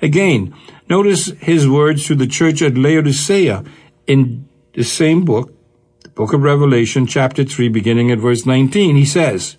Again, 0.00 0.54
notice 0.88 1.26
his 1.40 1.68
words 1.68 2.06
to 2.06 2.14
the 2.14 2.26
church 2.26 2.62
at 2.62 2.78
Laodicea 2.78 3.64
in 4.06 4.48
the 4.72 4.84
same 4.84 5.24
book, 5.24 5.52
the 6.02 6.10
book 6.10 6.32
of 6.32 6.42
Revelation, 6.42 7.06
chapter 7.06 7.44
3, 7.44 7.68
beginning 7.68 8.10
at 8.10 8.18
verse 8.18 8.46
19. 8.46 8.96
He 8.96 9.04
says, 9.04 9.56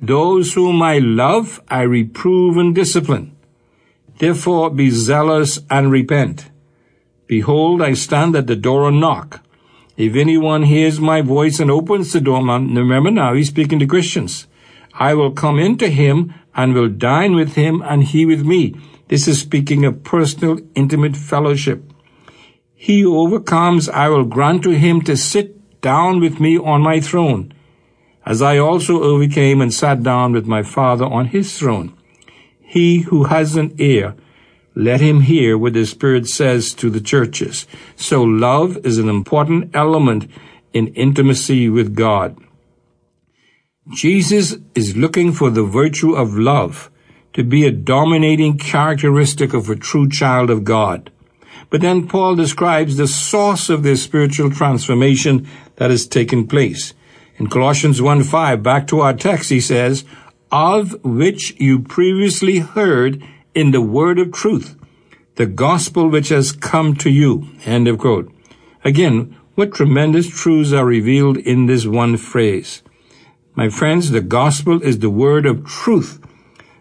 Those 0.00 0.54
whom 0.54 0.82
I 0.82 0.98
love, 0.98 1.60
I 1.68 1.82
reprove 1.82 2.56
and 2.58 2.74
discipline. 2.74 3.36
Therefore 4.18 4.68
be 4.70 4.90
zealous 4.90 5.60
and 5.70 5.90
repent. 5.90 6.50
Behold, 7.26 7.80
I 7.80 7.94
stand 7.94 8.36
at 8.36 8.48
the 8.48 8.56
door 8.56 8.88
and 8.88 9.00
knock. 9.00 9.42
If 10.00 10.16
anyone 10.16 10.62
hears 10.62 10.98
my 10.98 11.20
voice 11.20 11.60
and 11.60 11.70
opens 11.70 12.14
the 12.14 12.22
door, 12.22 12.38
remember 12.38 13.10
now 13.10 13.34
he's 13.34 13.48
speaking 13.48 13.78
to 13.80 13.86
Christians. 13.86 14.46
I 14.94 15.12
will 15.12 15.30
come 15.30 15.58
into 15.58 15.88
him 15.88 16.32
and 16.54 16.72
will 16.72 16.88
dine 16.88 17.34
with 17.34 17.54
him 17.54 17.82
and 17.82 18.02
he 18.02 18.24
with 18.24 18.42
me. 18.42 18.74
This 19.08 19.28
is 19.28 19.42
speaking 19.42 19.84
of 19.84 20.02
personal, 20.02 20.58
intimate 20.74 21.18
fellowship. 21.18 21.92
He 22.74 23.02
who 23.02 23.18
overcomes, 23.18 23.90
I 23.90 24.08
will 24.08 24.24
grant 24.24 24.62
to 24.62 24.70
him 24.70 25.02
to 25.02 25.18
sit 25.18 25.82
down 25.82 26.18
with 26.18 26.40
me 26.40 26.56
on 26.56 26.80
my 26.80 27.00
throne, 27.00 27.52
as 28.24 28.40
I 28.40 28.56
also 28.56 29.02
overcame 29.02 29.60
and 29.60 29.72
sat 29.72 30.02
down 30.02 30.32
with 30.32 30.46
my 30.46 30.62
Father 30.62 31.04
on 31.04 31.26
his 31.26 31.58
throne. 31.58 31.92
He 32.62 33.00
who 33.00 33.24
has 33.24 33.54
an 33.54 33.74
ear, 33.76 34.14
let 34.74 35.00
him 35.00 35.22
hear 35.22 35.58
what 35.58 35.72
the 35.72 35.84
Spirit 35.84 36.26
says 36.26 36.72
to 36.74 36.90
the 36.90 37.00
churches. 37.00 37.66
So 37.96 38.22
love 38.22 38.78
is 38.84 38.98
an 38.98 39.08
important 39.08 39.74
element 39.74 40.30
in 40.72 40.88
intimacy 40.88 41.68
with 41.68 41.94
God. 41.94 42.36
Jesus 43.92 44.56
is 44.74 44.96
looking 44.96 45.32
for 45.32 45.50
the 45.50 45.64
virtue 45.64 46.14
of 46.14 46.38
love 46.38 46.90
to 47.32 47.42
be 47.42 47.66
a 47.66 47.72
dominating 47.72 48.58
characteristic 48.58 49.52
of 49.52 49.68
a 49.68 49.76
true 49.76 50.08
child 50.08 50.50
of 50.50 50.64
God. 50.64 51.10
But 51.70 51.80
then 51.80 52.08
Paul 52.08 52.36
describes 52.36 52.96
the 52.96 53.06
source 53.06 53.68
of 53.68 53.82
this 53.82 54.02
spiritual 54.02 54.50
transformation 54.50 55.48
that 55.76 55.90
has 55.90 56.06
taken 56.06 56.46
place. 56.46 56.94
In 57.38 57.48
Colossians 57.48 58.00
1:5, 58.00 58.62
back 58.62 58.86
to 58.88 59.00
our 59.00 59.14
text, 59.14 59.50
he 59.50 59.60
says, 59.60 60.04
of 60.52 60.96
which 61.04 61.54
you 61.58 61.78
previously 61.80 62.58
heard 62.58 63.22
in 63.54 63.70
the 63.70 63.80
word 63.80 64.18
of 64.18 64.32
truth, 64.32 64.76
the 65.36 65.46
gospel 65.46 66.08
which 66.08 66.28
has 66.28 66.52
come 66.52 66.94
to 66.96 67.10
you. 67.10 67.48
End 67.64 67.88
of 67.88 67.98
quote. 67.98 68.32
Again, 68.84 69.36
what 69.54 69.74
tremendous 69.74 70.28
truths 70.28 70.72
are 70.72 70.86
revealed 70.86 71.36
in 71.36 71.66
this 71.66 71.86
one 71.86 72.16
phrase. 72.16 72.82
My 73.54 73.68
friends, 73.68 74.10
the 74.10 74.20
gospel 74.20 74.82
is 74.82 74.98
the 74.98 75.10
word 75.10 75.44
of 75.44 75.66
truth, 75.66 76.20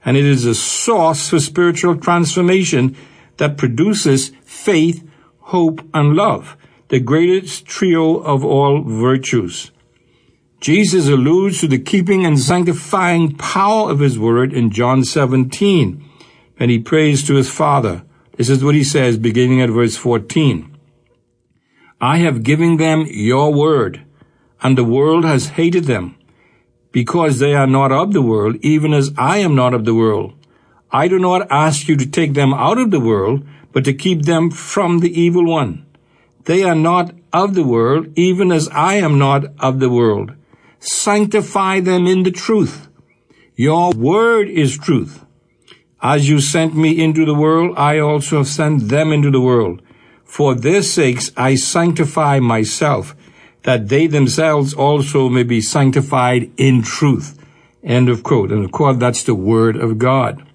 and 0.06 0.16
it 0.16 0.26
is 0.26 0.46
a 0.46 0.56
source 0.56 1.30
for 1.30 1.40
spiritual 1.40 1.98
transformation 1.98 2.96
that 3.38 3.58
produces 3.58 4.32
faith, 4.44 5.08
hope, 5.40 5.82
and 5.94 6.16
love, 6.16 6.56
the 6.90 7.00
greatest 7.00 7.66
trio 7.66 8.18
of 8.18 8.46
all 8.46 8.84
virtues. 8.84 9.72
Jesus 10.60 11.08
alludes 11.08 11.62
to 11.62 11.68
the 11.68 11.80
keeping 11.80 12.26
and 12.26 12.40
sanctifying 12.40 13.36
power 13.36 13.90
of 13.92 14.00
his 14.00 14.20
word 14.20 14.54
in 14.54 14.72
John 14.72 15.04
17 15.04 16.09
when 16.60 16.70
he 16.70 16.78
prays 16.80 17.26
to 17.26 17.36
his 17.36 17.50
Father. 17.50 18.04
This 18.38 18.50
is 18.50 18.64
what 18.64 18.76
he 18.76 18.84
says 18.84 19.18
beginning 19.18 19.62
at 19.62 19.70
verse 19.70 19.96
14. 19.96 20.76
I 22.02 22.18
have 22.18 22.44
given 22.44 22.78
them 22.78 23.06
your 23.08 23.54
word, 23.54 24.04
and 24.62 24.78
the 24.78 24.84
world 24.84 25.26
has 25.26 25.58
hated 25.60 25.86
them, 25.86 26.16
because 26.92 27.40
they 27.40 27.54
are 27.54 27.68
not 27.68 27.92
of 27.92 28.14
the 28.14 28.22
world, 28.22 28.58
even 28.62 28.94
as 28.94 29.12
I 29.18 29.38
am 29.38 29.56
not 29.56 29.74
of 29.74 29.86
the 29.86 29.96
world. 29.96 30.34
I 30.92 31.08
do 31.08 31.20
not 31.20 31.48
ask 31.52 31.88
you 31.88 31.96
to 31.98 32.06
take 32.06 32.34
them 32.34 32.54
out 32.54 32.78
of 32.78 32.92
the 32.92 33.00
world, 33.00 33.46
but 33.72 33.86
to 33.86 33.94
keep 33.94 34.24
them 34.24 34.50
from 34.50 35.00
the 35.00 35.22
evil 35.22 35.46
one. 35.46 35.86
They 36.46 36.64
are 36.64 36.76
not 36.76 37.14
of 37.32 37.54
the 37.54 37.64
world, 37.64 38.08
even 38.16 38.52
as 38.52 38.68
I 38.70 38.96
am 38.96 39.20
not 39.20 39.46
of 39.60 39.80
the 39.80 39.90
world 39.90 40.34
sanctify 40.80 41.82
them 41.82 42.08
in 42.08 42.24
the 42.24 42.32
truth. 42.32 42.88
Your 43.56 43.92
word 43.92 44.50
is 44.50 44.78
truth. 44.78 45.26
As 46.02 46.30
you 46.30 46.40
sent 46.40 46.76
me 46.76 47.02
into 47.02 47.26
the 47.26 47.34
world, 47.34 47.76
I 47.78 48.00
also 48.00 48.38
have 48.38 48.48
sent 48.48 48.90
them 48.90 49.12
into 49.12 49.30
the 49.30 49.42
world. 49.42 49.82
For 50.24 50.56
their 50.56 50.82
sakes 50.82 51.32
I 51.36 51.56
sanctify 51.56 52.40
myself, 52.40 53.16
that 53.64 53.90
they 53.90 54.08
themselves 54.08 54.74
also 54.74 55.28
may 55.28 55.44
be 55.44 55.60
sanctified 55.60 56.52
in 56.56 56.84
truth. 56.84 57.38
End 57.84 58.10
of 58.10 58.24
quote. 58.24 58.52
And 58.52 58.64
of 58.64 58.72
course, 58.72 58.98
that's 58.98 59.24
the 59.24 59.36
word 59.36 59.76
of 59.76 59.98
God. 59.98 60.46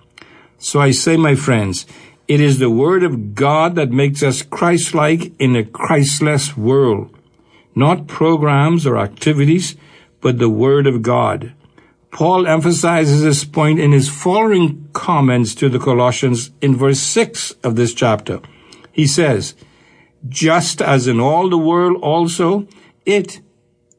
So 0.59 0.81
I 0.81 0.93
say, 0.93 1.17
my 1.17 1.35
friends, 1.35 1.87
it 2.27 2.41
is 2.41 2.59
the 2.59 2.71
word 2.71 3.03
of 3.03 3.35
God 3.35 3.75
that 3.75 3.91
makes 3.91 4.23
us 4.23 4.43
Christ-like 4.43 5.33
in 5.39 5.57
a 5.57 5.65
Christless 5.65 6.57
world. 6.57 7.15
Not 7.75 8.07
programs 8.07 8.87
or 8.87 8.97
activities, 8.97 9.77
but 10.21 10.39
the 10.39 10.49
Word 10.49 10.87
of 10.87 11.03
God. 11.03 11.53
Paul 12.11 12.47
emphasizes 12.47 13.23
this 13.23 13.45
point 13.45 13.81
in 13.81 13.93
his 13.93 14.09
following 14.09 14.84
comments 14.95 15.55
to 15.57 15.69
the 15.69 15.79
Colossians 15.79 16.51
in 16.63 16.75
verse 16.75 17.01
6 17.01 17.51
of 17.63 17.77
this 17.77 17.93
chapter. 17.93 18.41
He 18.91 19.07
says, 19.07 19.55
Just 20.27 20.81
as 20.81 21.07
in 21.07 21.21
all 21.21 21.51
the 21.51 21.59
world 21.59 22.01
also, 22.01 22.67
it, 23.05 23.41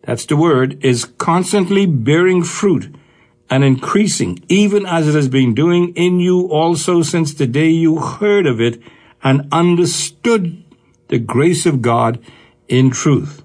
that's 0.01 0.25
the 0.25 0.35
word, 0.35 0.83
is 0.83 1.05
constantly 1.05 1.85
bearing 1.85 2.43
fruit 2.43 2.95
and 3.49 3.63
increasing, 3.63 4.43
even 4.49 4.85
as 4.85 5.07
it 5.07 5.13
has 5.15 5.27
been 5.27 5.53
doing 5.53 5.93
in 5.95 6.19
you 6.19 6.47
also 6.47 7.03
since 7.03 7.33
the 7.33 7.45
day 7.45 7.69
you 7.69 7.99
heard 7.99 8.47
of 8.47 8.59
it 8.59 8.81
and 9.23 9.47
understood 9.51 10.63
the 11.09 11.19
grace 11.19 11.65
of 11.65 11.81
God 11.81 12.19
in 12.67 12.89
truth. 12.89 13.43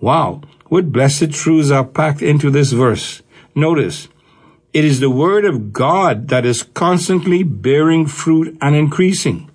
Wow. 0.00 0.42
What 0.68 0.92
blessed 0.92 1.32
truths 1.32 1.70
are 1.70 1.84
packed 1.84 2.22
into 2.22 2.50
this 2.50 2.72
verse. 2.72 3.22
Notice, 3.54 4.08
it 4.74 4.84
is 4.84 4.98
the 4.98 5.08
word 5.08 5.44
of 5.44 5.72
God 5.72 6.26
that 6.28 6.44
is 6.44 6.64
constantly 6.64 7.44
bearing 7.44 8.06
fruit 8.06 8.58
and 8.60 8.74
increasing. 8.74 9.48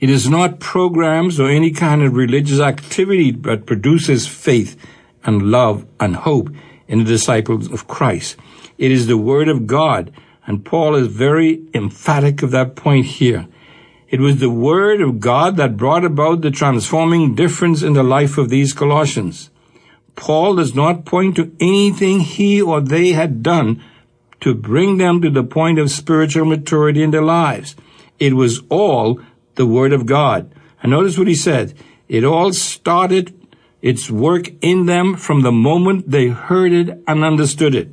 It 0.00 0.10
is 0.10 0.28
not 0.28 0.60
programs 0.60 1.40
or 1.40 1.48
any 1.48 1.70
kind 1.70 2.02
of 2.02 2.14
religious 2.14 2.60
activity 2.60 3.30
that 3.30 3.64
produces 3.64 4.28
faith 4.28 4.76
and 5.24 5.50
love 5.50 5.86
and 5.98 6.14
hope 6.14 6.50
in 6.86 6.98
the 6.98 7.04
disciples 7.04 7.72
of 7.72 7.88
Christ. 7.88 8.36
It 8.76 8.92
is 8.92 9.06
the 9.06 9.16
word 9.16 9.48
of 9.48 9.66
God, 9.66 10.12
and 10.46 10.62
Paul 10.62 10.94
is 10.94 11.06
very 11.06 11.62
emphatic 11.72 12.42
of 12.42 12.50
that 12.50 12.76
point 12.76 13.06
here. 13.06 13.48
It 14.10 14.20
was 14.20 14.40
the 14.40 14.50
word 14.50 15.00
of 15.00 15.20
God 15.20 15.56
that 15.56 15.78
brought 15.78 16.04
about 16.04 16.42
the 16.42 16.50
transforming 16.50 17.34
difference 17.34 17.82
in 17.82 17.94
the 17.94 18.02
life 18.02 18.36
of 18.36 18.50
these 18.50 18.74
Colossians. 18.74 19.48
Paul 20.16 20.56
does 20.56 20.74
not 20.74 21.04
point 21.04 21.36
to 21.36 21.54
anything 21.60 22.20
he 22.20 22.60
or 22.60 22.80
they 22.80 23.12
had 23.12 23.42
done 23.42 23.82
to 24.40 24.54
bring 24.54 24.98
them 24.98 25.20
to 25.22 25.30
the 25.30 25.44
point 25.44 25.78
of 25.78 25.90
spiritual 25.90 26.44
maturity 26.44 27.02
in 27.02 27.10
their 27.10 27.22
lives. 27.22 27.76
It 28.18 28.34
was 28.34 28.62
all 28.68 29.20
the 29.54 29.66
Word 29.66 29.92
of 29.92 30.06
God. 30.06 30.50
And 30.82 30.90
notice 30.90 31.18
what 31.18 31.28
he 31.28 31.34
said. 31.34 31.74
It 32.08 32.24
all 32.24 32.52
started 32.52 33.32
its 33.82 34.10
work 34.10 34.48
in 34.62 34.86
them 34.86 35.16
from 35.16 35.42
the 35.42 35.52
moment 35.52 36.10
they 36.10 36.28
heard 36.28 36.72
it 36.72 37.02
and 37.06 37.24
understood 37.24 37.74
it. 37.74 37.90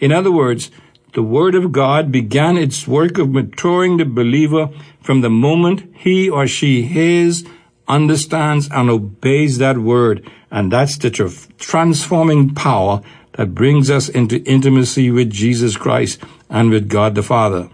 In 0.00 0.12
other 0.12 0.32
words, 0.32 0.70
the 1.12 1.22
Word 1.22 1.54
of 1.54 1.72
God 1.72 2.10
began 2.10 2.56
its 2.56 2.88
work 2.88 3.18
of 3.18 3.30
maturing 3.30 3.96
the 3.96 4.04
believer 4.04 4.70
from 5.00 5.20
the 5.20 5.30
moment 5.30 5.94
he 5.96 6.28
or 6.28 6.46
she 6.46 6.82
hears, 6.82 7.44
understands, 7.88 8.68
and 8.70 8.90
obeys 8.90 9.58
that 9.58 9.78
Word. 9.78 10.28
And 10.50 10.72
that's 10.72 10.96
the 10.98 11.10
transforming 11.58 12.54
power 12.54 13.02
that 13.32 13.54
brings 13.54 13.90
us 13.90 14.08
into 14.08 14.42
intimacy 14.44 15.10
with 15.10 15.30
Jesus 15.30 15.76
Christ 15.76 16.20
and 16.48 16.70
with 16.70 16.88
God 16.88 17.14
the 17.14 17.22
Father. 17.22 17.68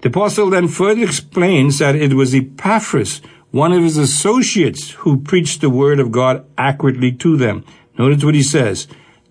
The 0.00 0.10
apostle 0.10 0.50
then 0.50 0.68
further 0.68 1.02
explains 1.02 1.78
that 1.78 1.96
it 1.96 2.14
was 2.14 2.34
Epaphras, 2.34 3.20
one 3.50 3.72
of 3.72 3.82
his 3.82 3.96
associates, 3.96 4.90
who 4.90 5.20
preached 5.20 5.60
the 5.60 5.70
word 5.70 5.98
of 5.98 6.12
God 6.12 6.46
accurately 6.56 7.10
to 7.12 7.36
them. 7.36 7.64
Notice 7.98 8.22
what 8.22 8.36
he 8.36 8.42
says. 8.44 8.86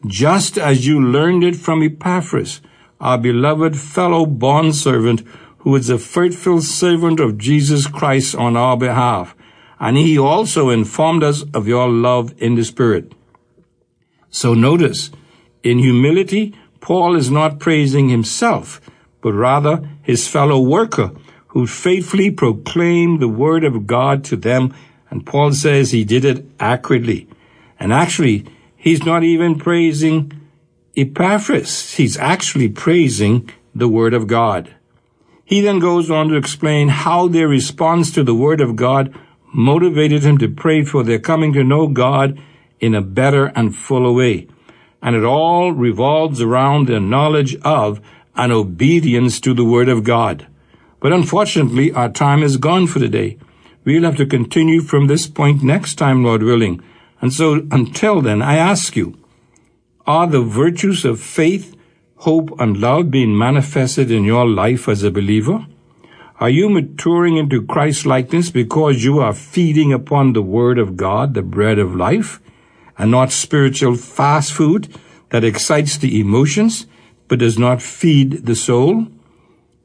Just 0.05 0.57
as 0.57 0.85
you 0.85 1.01
learned 1.01 1.45
it 1.45 1.55
from 1.55 1.81
Epaphras, 1.81 2.59
our 2.99 3.17
beloved 3.17 3.77
fellow 3.77 4.25
bondservant, 4.25 5.23
who 5.59 5.75
is 5.75 5.89
a 5.89 5.97
faithful 5.97 6.61
servant 6.61 7.21
of 7.21 7.37
Jesus 7.37 7.87
Christ 7.87 8.35
on 8.35 8.57
our 8.57 8.75
behalf. 8.75 9.35
And 9.79 9.97
he 9.97 10.17
also 10.17 10.69
informed 10.69 11.23
us 11.23 11.43
of 11.53 11.67
your 11.67 11.89
love 11.89 12.33
in 12.37 12.55
the 12.55 12.63
Spirit. 12.63 13.13
So 14.29 14.53
notice, 14.53 15.11
in 15.63 15.79
humility, 15.79 16.55
Paul 16.79 17.15
is 17.15 17.29
not 17.29 17.59
praising 17.59 18.09
himself, 18.09 18.81
but 19.21 19.33
rather 19.33 19.87
his 20.01 20.27
fellow 20.27 20.59
worker 20.59 21.11
who 21.47 21.67
faithfully 21.67 22.31
proclaimed 22.31 23.19
the 23.19 23.27
word 23.27 23.63
of 23.63 23.87
God 23.87 24.23
to 24.25 24.35
them. 24.35 24.73
And 25.09 25.25
Paul 25.25 25.53
says 25.53 25.91
he 25.91 26.03
did 26.03 26.25
it 26.25 26.45
accurately. 26.59 27.27
And 27.79 27.93
actually, 27.93 28.45
he's 28.75 29.03
not 29.03 29.23
even 29.23 29.57
praising 29.57 30.31
Epaphras. 30.95 31.95
He's 31.95 32.17
actually 32.17 32.69
praising 32.69 33.49
the 33.73 33.87
word 33.87 34.13
of 34.13 34.27
God. 34.27 34.73
He 35.45 35.61
then 35.61 35.79
goes 35.79 36.11
on 36.11 36.27
to 36.29 36.35
explain 36.35 36.89
how 36.89 37.27
their 37.27 37.47
response 37.47 38.11
to 38.11 38.23
the 38.23 38.35
word 38.35 38.59
of 38.59 38.75
God 38.75 39.17
motivated 39.57 40.23
him 40.23 40.37
to 40.37 40.47
pray 40.47 40.85
for 40.85 41.03
their 41.03 41.17
coming 41.17 41.51
to 41.51 41.63
know 41.63 41.87
God 41.87 42.39
in 42.79 42.93
a 42.93 43.01
better 43.01 43.47
and 43.47 43.75
fuller 43.75 44.11
way. 44.11 44.47
And 45.01 45.15
it 45.15 45.25
all 45.25 45.71
revolves 45.71 46.39
around 46.39 46.87
their 46.87 46.99
knowledge 46.99 47.55
of 47.63 47.99
and 48.35 48.51
obedience 48.51 49.39
to 49.39 49.55
the 49.55 49.65
Word 49.65 49.89
of 49.89 50.03
God. 50.03 50.45
But 50.99 51.11
unfortunately, 51.11 51.91
our 51.91 52.09
time 52.09 52.43
is 52.43 52.57
gone 52.57 52.85
for 52.85 52.99
today. 52.99 53.39
We'll 53.83 54.03
have 54.03 54.17
to 54.17 54.27
continue 54.27 54.81
from 54.81 55.07
this 55.07 55.25
point 55.25 55.63
next 55.63 55.95
time, 55.95 56.23
Lord 56.23 56.43
willing. 56.43 56.83
And 57.19 57.33
so 57.33 57.65
until 57.71 58.21
then, 58.21 58.43
I 58.43 58.57
ask 58.57 58.95
you, 58.95 59.17
are 60.05 60.27
the 60.27 60.41
virtues 60.41 61.03
of 61.03 61.19
faith, 61.19 61.75
hope, 62.17 62.51
and 62.59 62.77
love 62.77 63.09
being 63.09 63.35
manifested 63.35 64.11
in 64.11 64.23
your 64.23 64.47
life 64.47 64.87
as 64.87 65.01
a 65.03 65.09
believer? 65.09 65.65
Are 66.39 66.49
you 66.49 66.69
maturing 66.69 67.37
into 67.37 67.65
Christ 67.65 68.05
likeness 68.05 68.49
because 68.51 69.03
you 69.03 69.19
are 69.19 69.33
feeding 69.33 69.91
upon 69.91 70.33
the 70.33 70.41
Word 70.41 70.77
of 70.77 70.95
God, 70.95 71.33
the 71.33 71.41
bread 71.41 71.79
of 71.79 71.95
life? 71.95 72.39
and 72.97 73.11
not 73.11 73.31
spiritual 73.31 73.95
fast 73.95 74.51
food 74.51 74.87
that 75.29 75.43
excites 75.43 75.97
the 75.97 76.19
emotions 76.19 76.87
but 77.27 77.39
does 77.39 77.59
not 77.59 77.81
feed 77.81 78.45
the 78.45 78.55
soul? 78.55 79.07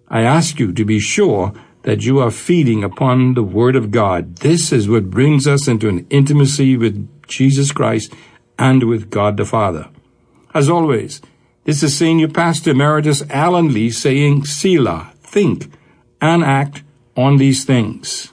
I 0.08 0.22
ask 0.22 0.58
you 0.58 0.72
to 0.72 0.84
be 0.84 1.00
sure 1.00 1.52
that 1.82 2.04
you 2.04 2.20
are 2.20 2.30
feeding 2.30 2.84
upon 2.84 3.34
the 3.34 3.42
Word 3.42 3.74
of 3.74 3.90
God. 3.90 4.36
This 4.36 4.70
is 4.70 4.88
what 4.88 5.10
brings 5.10 5.46
us 5.46 5.66
into 5.66 5.88
an 5.88 6.06
intimacy 6.10 6.76
with 6.76 7.08
Jesus 7.26 7.72
Christ 7.72 8.14
and 8.58 8.84
with 8.84 9.10
God 9.10 9.36
the 9.36 9.44
Father. 9.44 9.88
As 10.54 10.68
always, 10.68 11.20
this 11.64 11.82
is 11.82 11.96
Senior 11.96 12.28
Pastor 12.28 12.70
Emeritus 12.70 13.22
Alan 13.30 13.72
Lee 13.72 13.90
saying, 13.90 14.44
Selah, 14.44 15.12
think 15.22 15.72
and 16.22 16.42
act 16.42 16.82
on 17.16 17.36
these 17.36 17.66
things. 17.66 18.31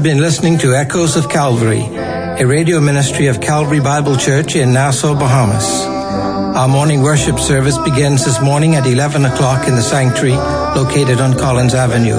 Have 0.00 0.16
been 0.16 0.22
listening 0.22 0.56
to 0.56 0.74
Echoes 0.74 1.14
of 1.14 1.28
Calvary, 1.28 1.82
a 1.82 2.46
radio 2.46 2.80
ministry 2.80 3.26
of 3.26 3.42
Calvary 3.42 3.80
Bible 3.80 4.16
Church 4.16 4.56
in 4.56 4.72
Nassau, 4.72 5.12
Bahamas. 5.12 5.84
Our 6.56 6.68
morning 6.68 7.02
worship 7.02 7.38
service 7.38 7.76
begins 7.76 8.24
this 8.24 8.40
morning 8.40 8.76
at 8.76 8.86
11 8.86 9.26
o'clock 9.26 9.68
in 9.68 9.74
the 9.74 9.82
sanctuary 9.82 10.36
located 10.74 11.20
on 11.20 11.36
Collins 11.36 11.74
Avenue. 11.74 12.16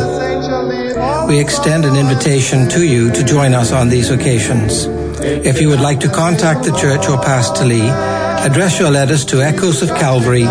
We 1.28 1.40
extend 1.40 1.86
an 1.86 1.96
invitation 1.96 2.70
to 2.70 2.86
you 2.86 3.12
to 3.14 3.24
join 3.24 3.56
us 3.56 3.72
on 3.72 3.90
these 3.90 4.12
occasions. 4.12 4.86
If 5.20 5.60
you 5.60 5.70
would 5.70 5.82
like 5.82 6.02
to 6.02 6.08
contact 6.08 6.64
the 6.64 6.78
church 6.78 7.10
or 7.10 7.18
Pastor 7.18 7.66
Lee, 7.66 7.90
address 7.90 8.80
your 8.80 8.92
letters 8.92 9.26
to 9.26 9.42
Echoes 9.42 9.82
of 9.82 9.90
Calvary, 9.90 10.46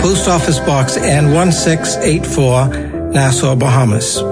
Post 0.00 0.26
Office 0.26 0.58
Box 0.58 0.98
N1684, 0.98 3.12
Nassau, 3.12 3.54
Bahamas. 3.54 4.31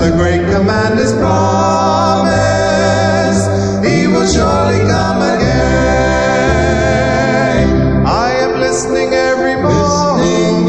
the 0.00 0.10
great 0.16 0.42
command 0.52 0.98
is 1.00 1.12
promised. 1.14 2.38
He 3.84 4.06
will 4.06 4.26
surely 4.26 4.78
come 4.86 5.20
again. 5.34 5.98
I 8.06 8.30
am 8.44 8.60
listening 8.60 9.12
every 9.12 9.56
listening 9.56 9.56
moment, 9.56 10.68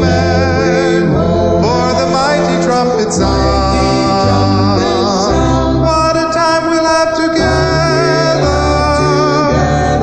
every 1.14 1.14
for 1.62 1.92
the 2.00 2.06
mighty 2.12 2.56
trumpet 2.66 3.12
sound. 3.12 4.80
What 5.86 6.16
a 6.16 6.26
time 6.32 6.70
we'll 6.70 6.84
have 6.84 7.14
together 7.14 8.62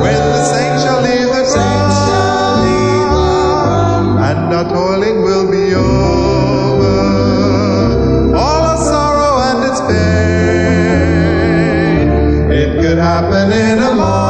when 0.02 0.22
the 0.36 0.42
saints 0.52 0.82
shall 0.84 1.02
leave 1.02 1.28
the 1.28 1.44
ground 1.52 2.64
and 4.28 4.54
our 4.54 4.64
toiling 4.72 5.22
will 5.22 5.46
be 5.50 5.74
over. 5.74 6.07
happening 13.20 13.82
along. 13.82 14.27